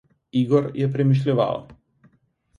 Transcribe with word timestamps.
Igor 0.39 0.69
je 0.81 0.87
premišljeval. 0.95 1.63